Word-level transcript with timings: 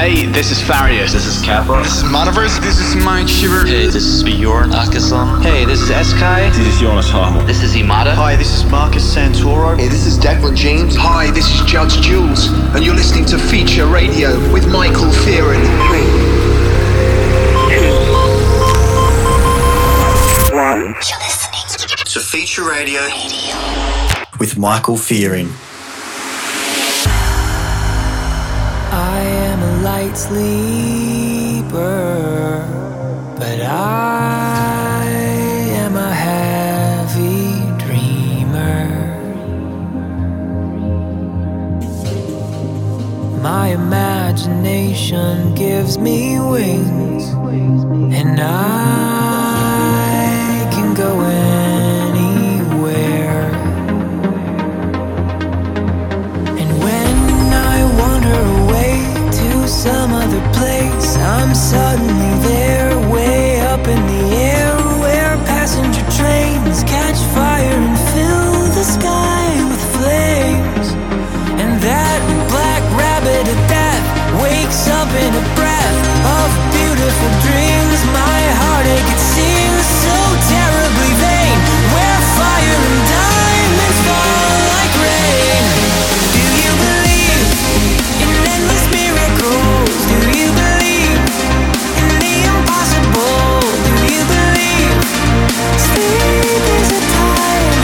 Hey, 0.00 0.24
this 0.24 0.50
is 0.50 0.58
Farius. 0.62 1.12
This 1.12 1.26
is 1.26 1.42
Kappa. 1.44 1.82
This 1.82 1.98
is 1.98 2.04
Monoverse. 2.04 2.58
This 2.62 2.80
is 2.80 2.96
Mind 2.96 3.28
Shiver. 3.28 3.66
Hey, 3.66 3.84
this 3.84 3.96
is 3.96 4.22
Bjorn 4.22 4.70
Akesson. 4.70 5.42
Hey, 5.42 5.66
this 5.66 5.82
is 5.82 5.90
Eskai. 5.90 6.48
This 6.56 6.66
is 6.66 6.80
Jonas 6.80 7.10
Harmon. 7.10 7.46
This 7.46 7.62
is 7.62 7.74
Imada. 7.74 8.14
Hi, 8.14 8.34
this 8.34 8.50
is 8.50 8.64
Marcus 8.70 9.04
Santoro. 9.14 9.78
Hey, 9.78 9.88
this 9.88 10.06
is 10.06 10.18
Declan 10.18 10.56
James. 10.56 10.96
Hi, 10.96 11.30
this 11.32 11.50
is 11.50 11.60
Judge 11.70 12.00
Jules. 12.00 12.48
And 12.74 12.82
you're 12.82 12.94
listening 12.94 13.26
to 13.26 13.38
Feature 13.38 13.86
Radio 13.86 14.30
with 14.54 14.66
Michael 14.72 15.10
Fearon. 15.10 16.39
Feature 22.30 22.68
Radio, 22.68 23.02
with 24.38 24.56
Michael 24.56 24.96
Fearing. 24.96 25.48
I 28.92 29.20
am 29.20 29.60
a 29.60 29.82
light 29.82 30.16
sleeper, 30.16 31.74
but 33.36 33.60
I 33.60 35.04
am 35.82 35.96
a 35.96 36.14
heavy 36.14 37.66
dreamer. 37.84 38.86
My 43.42 43.70
imagination 43.70 45.52
gives 45.56 45.98
me 45.98 46.38
wings, 46.38 47.24
and 48.14 48.38
I 48.40 48.99
I'm 61.40 61.54
suddenly 61.54 62.39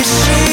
shoes. 0.07 0.46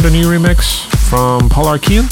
Heard 0.00 0.06
a 0.06 0.10
new 0.10 0.26
remix 0.26 0.84
from 1.08 1.48
Paul 1.48 1.66
Arkean, 1.66 2.02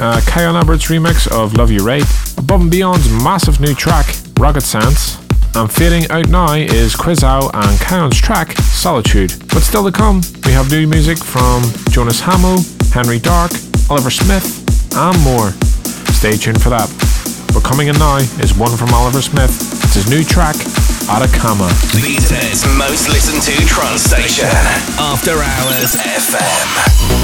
uh, 0.00 0.18
Kyau 0.20 0.54
Albert's 0.54 0.86
remix 0.86 1.30
of 1.30 1.52
Love 1.52 1.70
You 1.70 1.84
Right, 1.84 2.04
Above 2.38 2.62
and 2.62 2.70
Beyond's 2.70 3.10
massive 3.22 3.60
new 3.60 3.74
track, 3.74 4.16
Rocket 4.38 4.62
Sense, 4.62 5.18
and 5.54 5.70
fading 5.70 6.10
out 6.10 6.28
now 6.28 6.54
is 6.54 6.94
Quizao 6.94 7.50
and 7.52 7.78
Kyau's 7.80 8.18
track, 8.18 8.52
Solitude. 8.56 9.34
But 9.48 9.60
still 9.60 9.84
to 9.84 9.92
come, 9.92 10.22
we 10.46 10.52
have 10.52 10.70
new 10.70 10.86
music 10.86 11.18
from 11.18 11.64
Jonas 11.90 12.18
Hamill, 12.20 12.60
Henry 12.94 13.18
Dark, 13.18 13.52
Oliver 13.90 14.10
Smith, 14.10 14.64
and 14.96 15.22
more. 15.22 15.50
Stay 16.16 16.38
tuned 16.38 16.62
for 16.62 16.70
that. 16.70 16.88
But 17.52 17.62
coming 17.62 17.88
in 17.88 17.98
now 17.98 18.16
is 18.40 18.56
one 18.56 18.74
from 18.74 18.94
Oliver 18.94 19.20
Smith. 19.20 19.50
It's 19.84 19.94
his 19.94 20.08
new 20.08 20.24
track, 20.24 20.56
Atacama. 21.08 21.68
Ibiza's 21.92 22.64
most 22.76 23.08
listened 23.08 23.42
to 23.42 23.66
trance 23.66 24.02
station. 24.02 24.48
After 25.00 25.32
Hours 25.32 25.96
FM. 25.96 27.17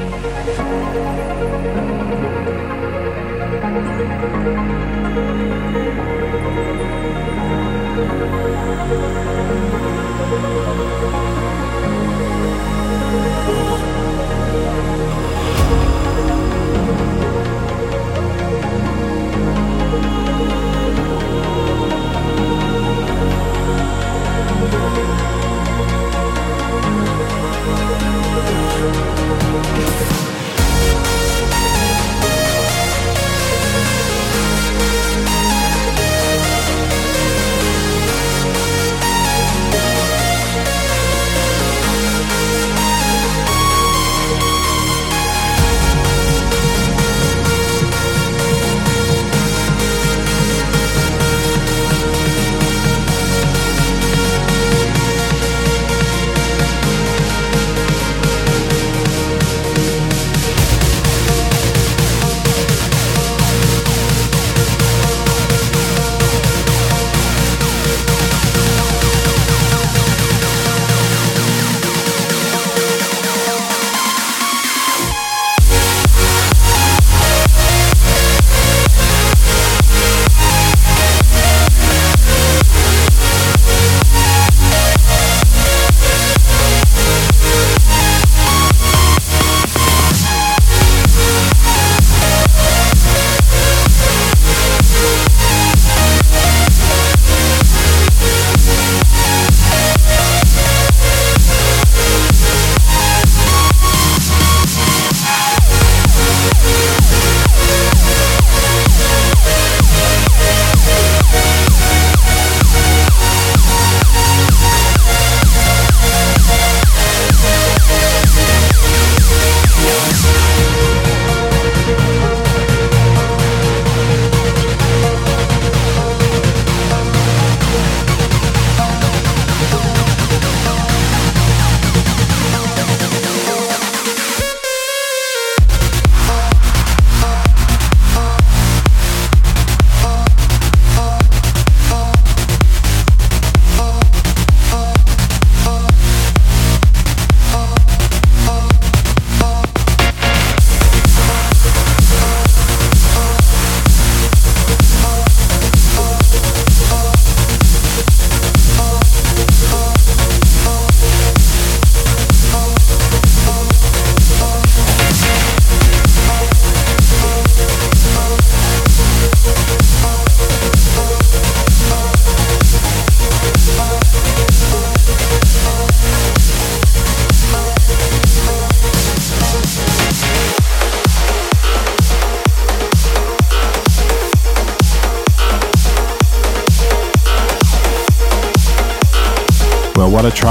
What 0.00 0.24
a 0.24 0.80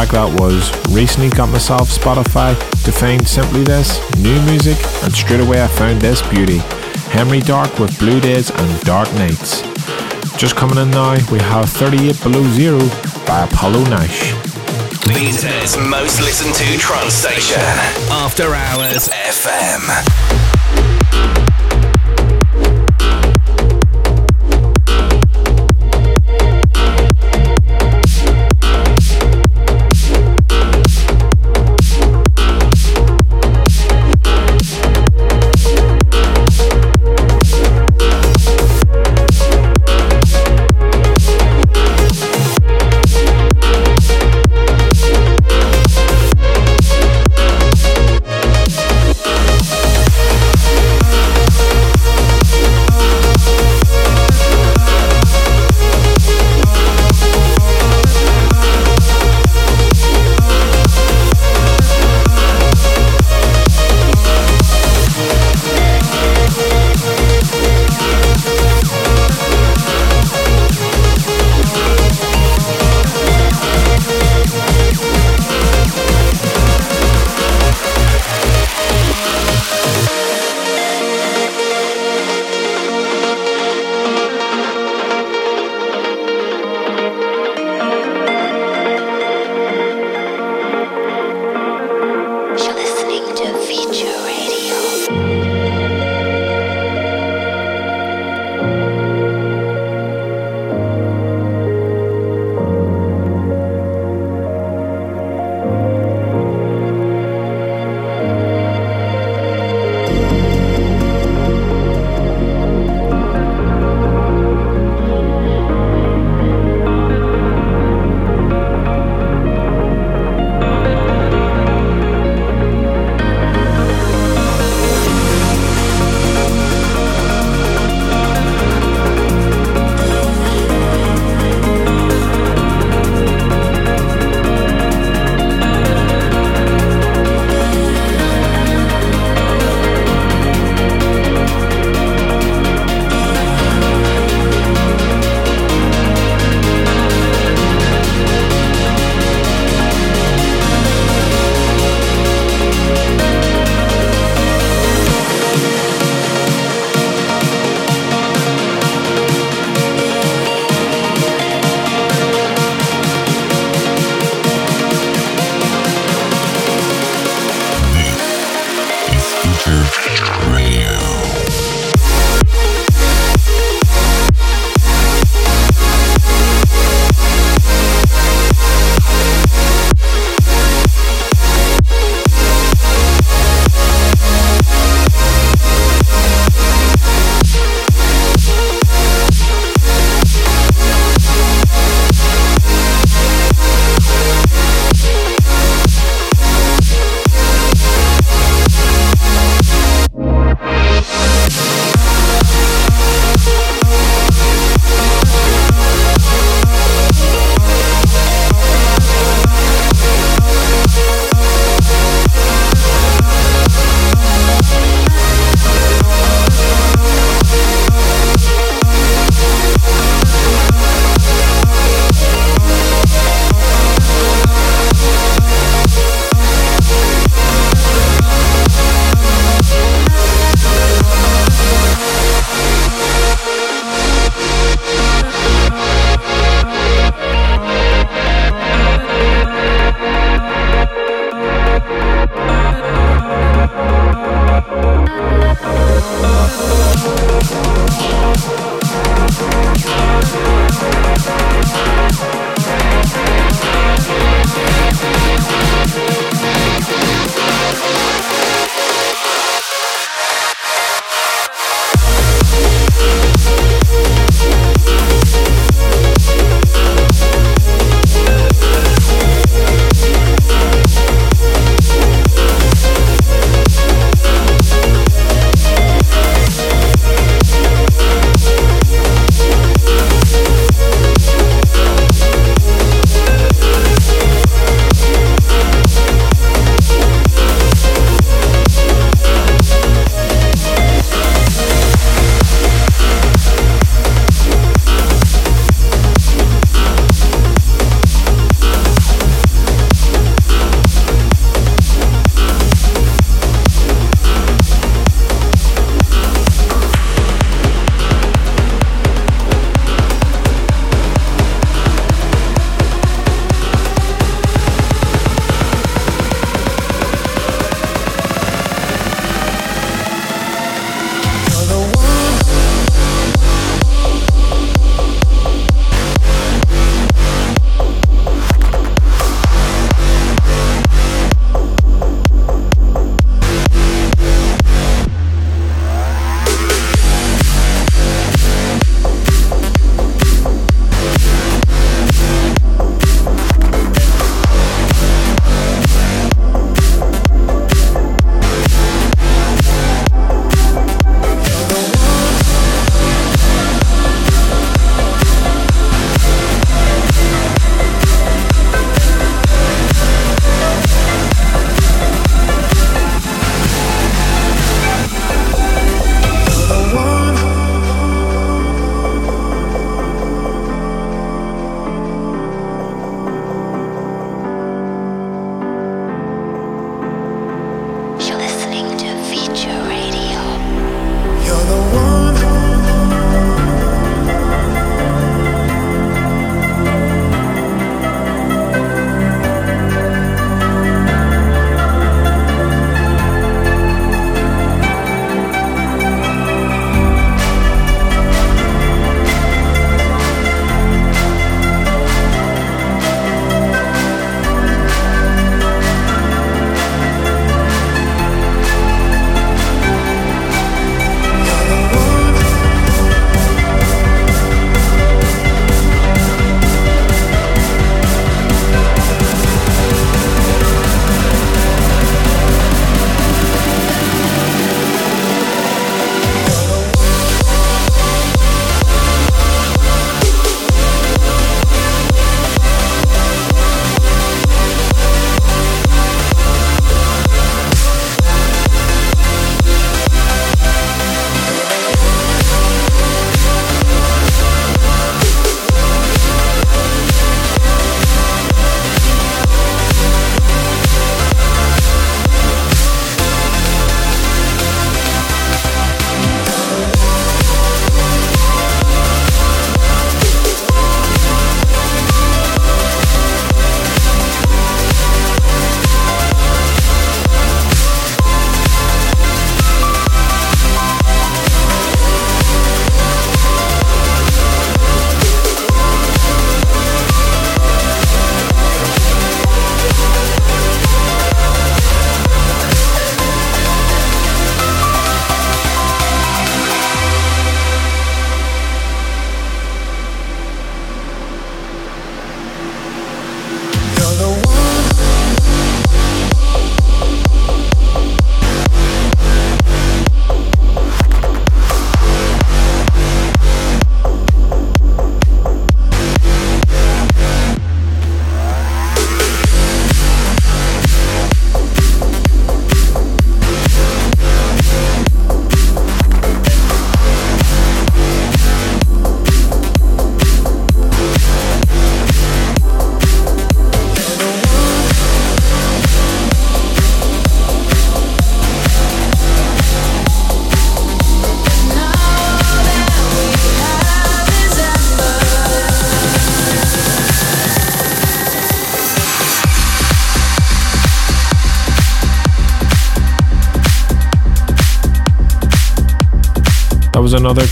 track 0.09 0.31
that 0.31 0.41
was. 0.41 0.71
Recently 0.93 1.29
got 1.29 1.49
myself 1.49 1.89
Spotify 1.89 2.57
to 2.83 2.91
find 2.91 3.27
simply 3.27 3.63
this, 3.63 3.99
new 4.17 4.39
music, 4.43 4.77
and 5.03 5.13
straight 5.13 5.39
away 5.39 5.63
I 5.63 5.67
found 5.67 6.01
this 6.01 6.21
beauty. 6.29 6.59
Henry 7.11 7.39
Dark 7.39 7.79
with 7.79 7.97
Blue 7.99 8.19
Days 8.19 8.51
and 8.51 8.81
Dark 8.81 9.11
Nights. 9.13 9.61
Just 10.37 10.55
coming 10.55 10.77
in 10.77 10.91
now, 10.91 11.17
we 11.31 11.39
have 11.39 11.69
38 11.69 12.21
Below 12.23 12.43
Zero 12.51 12.79
by 13.25 13.43
Apollo 13.43 13.83
Nash. 13.85 14.33
Leeds' 15.07 15.77
most 15.77 16.21
listened 16.21 16.53
to 16.55 16.77
trance 16.77 17.13
station, 17.13 17.61
After 18.11 18.53
Hours 18.53 19.09
FM. 19.09 20.28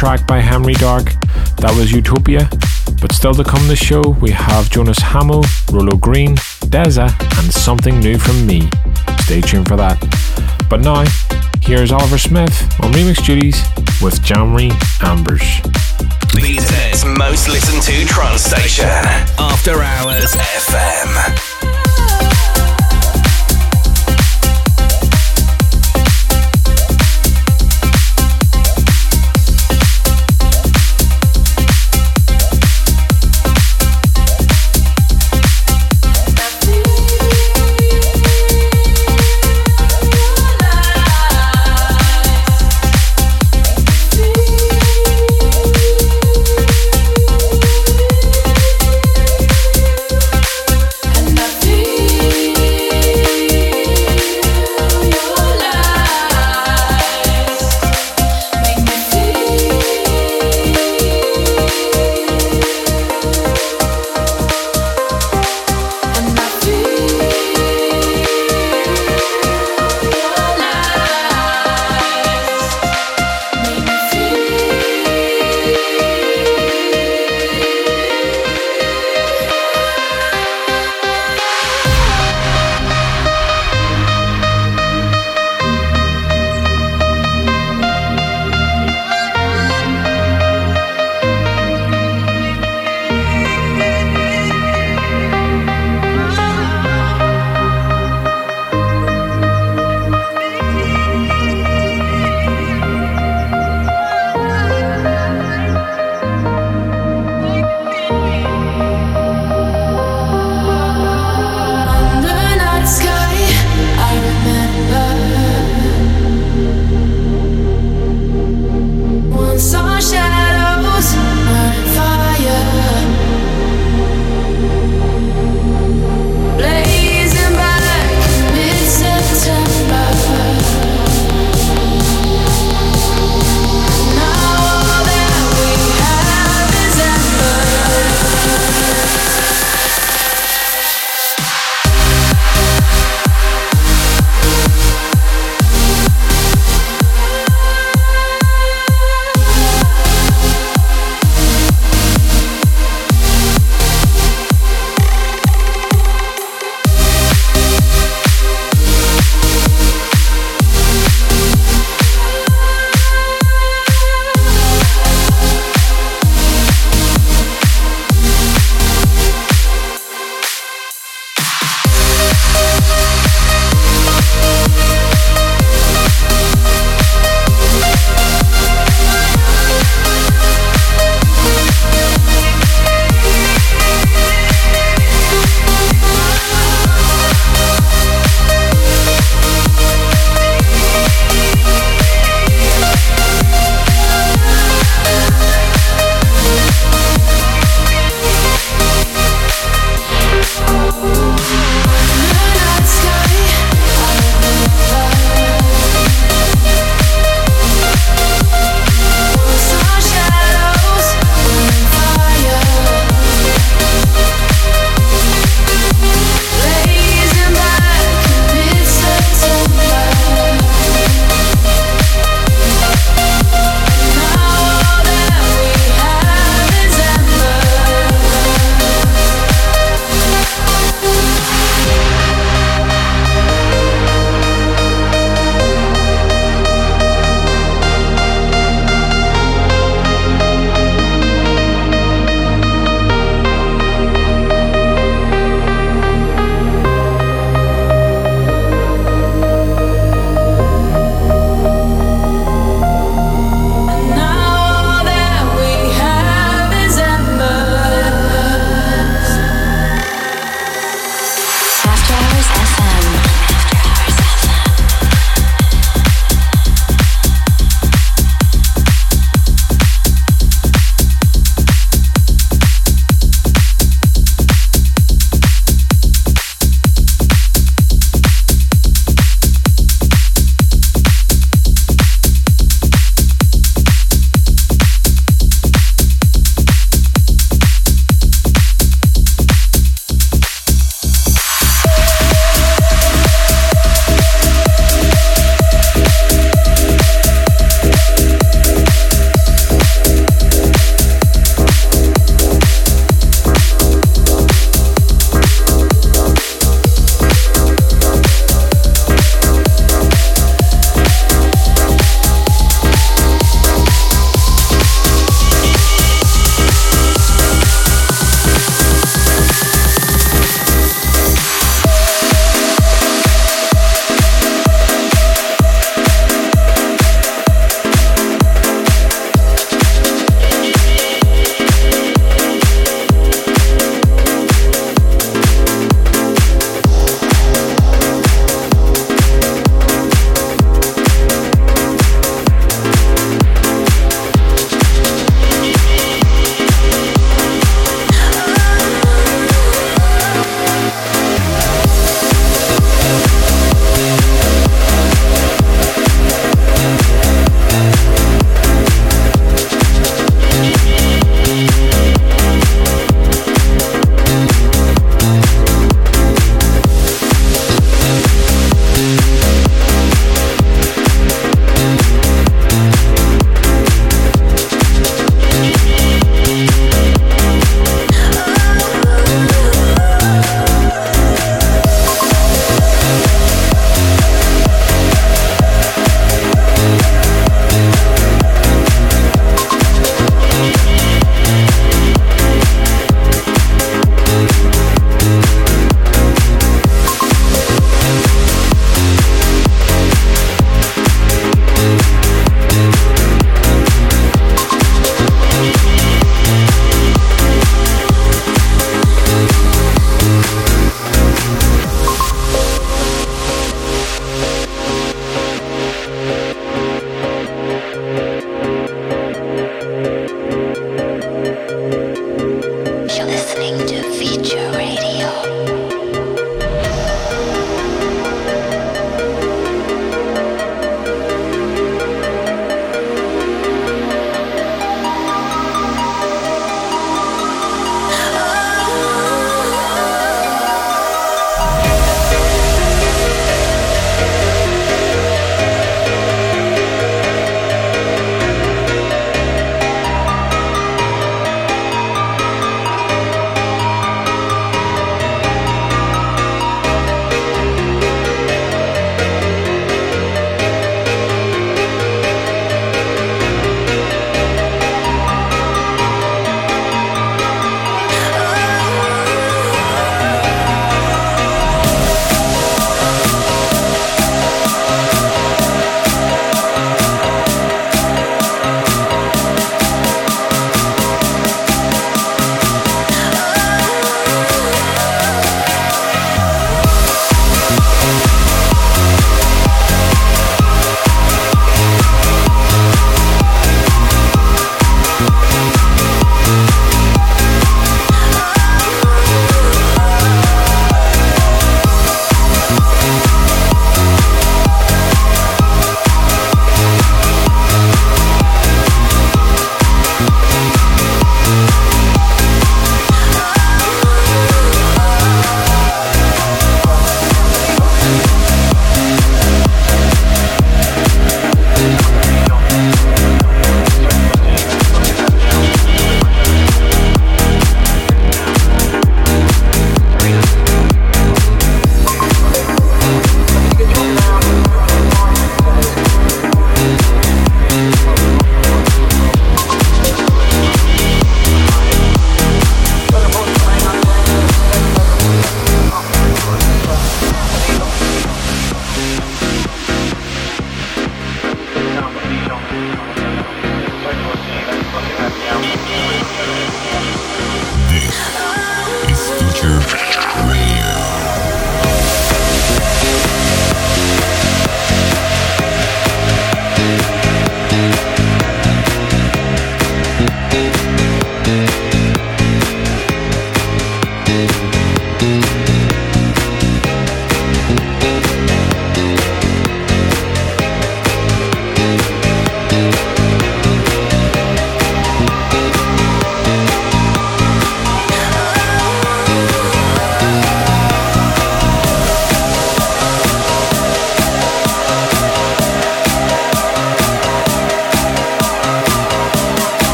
Track 0.00 0.26
by 0.26 0.40
Henry 0.40 0.72
Dark. 0.72 1.12
That 1.58 1.74
was 1.76 1.92
Utopia. 1.92 2.48
But 3.02 3.12
still 3.12 3.34
to 3.34 3.44
come 3.44 3.68
the 3.68 3.76
show, 3.76 4.00
we 4.22 4.30
have 4.30 4.70
Jonas 4.70 4.98
Hamill, 4.98 5.44
Rolo 5.70 5.94
Green, 5.94 6.36
Deza, 6.72 7.12
and 7.38 7.52
something 7.52 8.00
new 8.00 8.16
from 8.16 8.46
me. 8.46 8.70
Stay 9.24 9.42
tuned 9.42 9.68
for 9.68 9.76
that. 9.76 10.00
But 10.70 10.80
now, 10.80 11.04
here's 11.60 11.92
Oliver 11.92 12.16
Smith 12.16 12.62
on 12.82 12.92
remix 12.92 13.22
duties 13.22 13.60
with 14.00 14.22
Jamry 14.22 14.70
Ambers. 15.02 15.60
BZ's 16.32 17.04
most 17.04 17.50
listened 17.50 17.82
to 17.82 18.06
trance 18.06 18.40
station, 18.40 18.86
After 19.38 19.82
Hours 19.82 20.32
FM. 20.32 21.49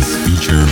This 0.00 0.16
feature 0.24 0.64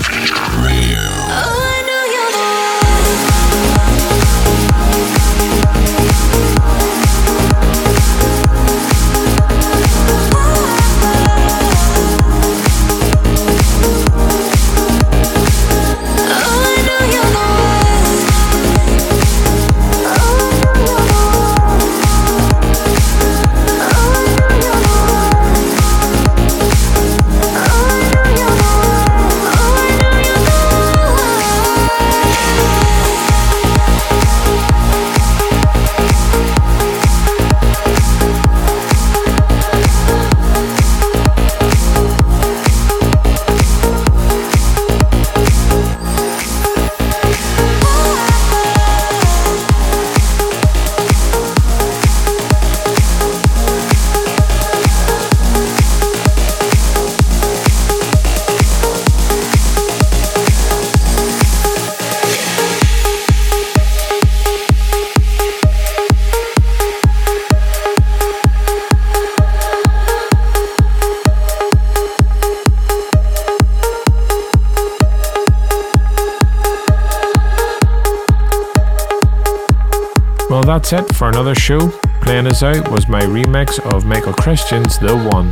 another 81.48 81.60
show. 81.60 81.88
Playing 82.20 82.46
us 82.46 82.62
out 82.62 82.90
was 82.90 83.08
my 83.08 83.22
remix 83.22 83.80
of 83.94 84.04
Michael 84.04 84.34
Christian's 84.34 84.98
The 84.98 85.16
One. 85.32 85.50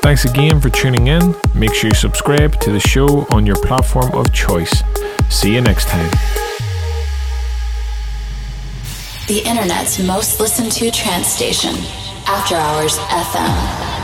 Thanks 0.00 0.24
again 0.24 0.60
for 0.60 0.70
tuning 0.70 1.08
in. 1.08 1.34
Make 1.52 1.74
sure 1.74 1.90
you 1.90 1.96
subscribe 1.96 2.60
to 2.60 2.70
the 2.70 2.78
show 2.78 3.26
on 3.32 3.44
your 3.44 3.56
platform 3.56 4.12
of 4.12 4.32
choice. 4.32 4.84
See 5.28 5.54
you 5.54 5.62
next 5.62 5.88
time. 5.88 6.10
The 9.26 9.42
internet's 9.44 9.98
most 9.98 10.38
listened 10.38 10.70
to 10.72 10.92
trance 10.92 11.26
station, 11.26 11.74
After 12.28 12.54
Hours 12.54 12.96
FM. 12.98 13.95